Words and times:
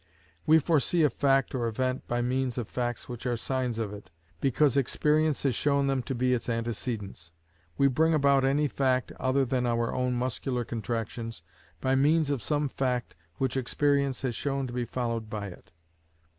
We 0.47 0.57
foresee 0.57 1.03
a 1.03 1.11
fact 1.11 1.53
or 1.53 1.67
event 1.67 2.07
by 2.07 2.23
means 2.23 2.57
of 2.57 2.67
facts 2.67 3.07
which 3.07 3.27
are 3.27 3.37
signs 3.37 3.77
of 3.77 3.93
it, 3.93 4.09
because 4.39 4.75
experience 4.75 5.43
has 5.43 5.53
shown 5.53 5.85
them 5.85 6.01
to 6.01 6.15
be 6.15 6.33
its 6.33 6.49
antecedents. 6.49 7.31
We 7.77 7.87
bring 7.87 8.15
about 8.15 8.43
any 8.43 8.67
fact, 8.67 9.11
other 9.19 9.45
than 9.45 9.67
our 9.67 9.93
own 9.93 10.15
muscular 10.15 10.65
contractions, 10.65 11.43
by 11.81 11.93
means 11.93 12.31
of 12.31 12.41
some 12.41 12.67
fact 12.67 13.15
which 13.35 13.55
experience 13.55 14.23
has 14.23 14.33
shown 14.33 14.65
to 14.65 14.73
be 14.73 14.85
followed 14.85 15.29
by 15.29 15.49
it. 15.49 15.71